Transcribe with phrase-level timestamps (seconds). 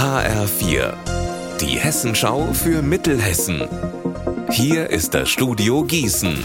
[0.00, 0.94] HR4,
[1.60, 3.68] die Hessenschau für Mittelhessen.
[4.48, 6.42] Hier ist das Studio Gießen.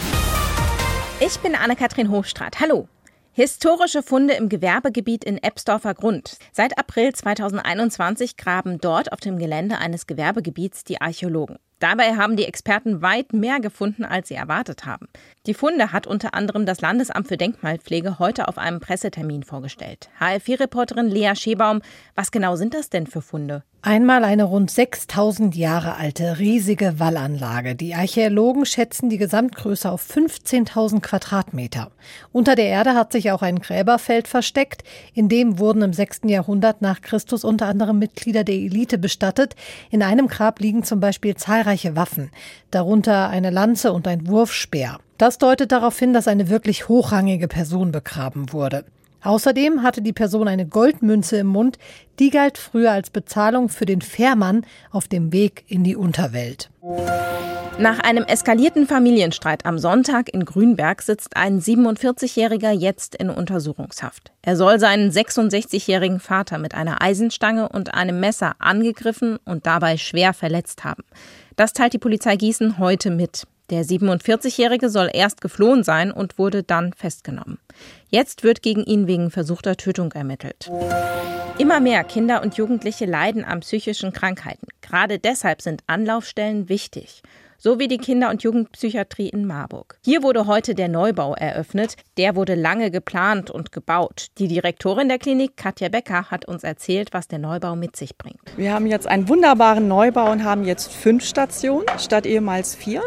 [1.22, 2.60] Ich bin Anne-Kathrin Hochstrat.
[2.60, 2.90] Hallo.
[3.32, 6.38] Historische Funde im Gewerbegebiet in Ebsdorfer Grund.
[6.52, 11.58] Seit April 2021 graben dort auf dem Gelände eines Gewerbegebiets die Archäologen.
[11.80, 15.08] Dabei haben die Experten weit mehr gefunden, als sie erwartet haben.
[15.46, 20.10] Die Funde hat unter anderem das Landesamt für Denkmalpflege heute auf einem Pressetermin vorgestellt.
[20.20, 21.82] HF4-Reporterin Lea Schebaum,
[22.16, 23.64] was genau sind das denn für Funde?
[23.82, 27.76] Einmal eine rund 6000 Jahre alte riesige Wallanlage.
[27.76, 31.92] Die Archäologen schätzen die Gesamtgröße auf 15.000 Quadratmeter.
[32.32, 34.84] Unter der Erde hat sich auch ein Gräberfeld versteckt.
[35.14, 36.22] In dem wurden im 6.
[36.24, 39.56] Jahrhundert nach Christus unter anderem Mitglieder der Elite bestattet.
[39.92, 42.32] In einem Grab liegen zum Beispiel zahlreiche Waffen,
[42.72, 45.00] darunter eine Lanze und ein Wurfspeer.
[45.18, 48.86] Das deutet darauf hin, dass eine wirklich hochrangige Person begraben wurde.
[49.24, 51.80] Außerdem hatte die Person eine Goldmünze im Mund,
[52.20, 56.70] die galt früher als Bezahlung für den Fährmann auf dem Weg in die Unterwelt.
[57.78, 64.32] Nach einem eskalierten Familienstreit am Sonntag in Grünberg sitzt ein 47-Jähriger jetzt in Untersuchungshaft.
[64.44, 70.34] Er soll seinen 66-jährigen Vater mit einer Eisenstange und einem Messer angegriffen und dabei schwer
[70.34, 71.04] verletzt haben.
[71.56, 73.48] Das teilt die Polizei Gießen heute mit.
[73.70, 77.58] Der 47-Jährige soll erst geflohen sein und wurde dann festgenommen.
[78.10, 80.70] Jetzt wird gegen ihn wegen versuchter Tötung ermittelt.
[81.58, 84.68] Immer mehr Kinder und Jugendliche leiden an psychischen Krankheiten.
[84.82, 87.24] Gerade deshalb sind Anlaufstellen wichtig
[87.58, 89.98] so wie die Kinder- und Jugendpsychiatrie in Marburg.
[90.04, 91.96] Hier wurde heute der Neubau eröffnet.
[92.18, 94.28] Der wurde lange geplant und gebaut.
[94.38, 98.40] Die Direktorin der Klinik, Katja Becker, hat uns erzählt, was der Neubau mit sich bringt.
[98.58, 103.02] Wir haben jetzt einen wunderbaren Neubau und haben jetzt fünf Stationen statt ehemals vier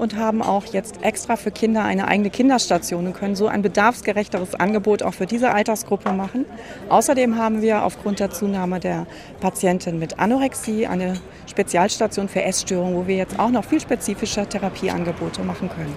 [0.00, 4.54] und haben auch jetzt extra für Kinder eine eigene Kinderstation und können so ein bedarfsgerechteres
[4.54, 6.46] Angebot auch für diese Altersgruppe machen.
[6.88, 9.06] Außerdem haben wir aufgrund der Zunahme der
[9.40, 15.42] Patienten mit Anorexie eine Spezialstation für Essstörungen, wo wir jetzt auch noch viel spezifischer Therapieangebote
[15.42, 15.94] machen können.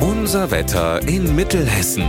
[0.00, 2.04] Unser Wetter in Mittelhessen.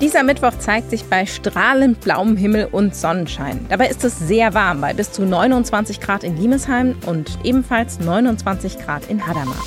[0.00, 3.66] Dieser Mittwoch zeigt sich bei strahlend blauem Himmel und Sonnenschein.
[3.68, 8.78] Dabei ist es sehr warm, bei bis zu 29 Grad in Limesheim und ebenfalls 29
[8.78, 9.58] Grad in Hadamar.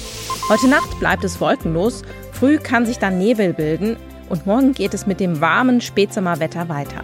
[0.47, 3.97] Heute Nacht bleibt es wolkenlos, früh kann sich dann Nebel bilden
[4.29, 7.03] und morgen geht es mit dem warmen Spätsommerwetter weiter.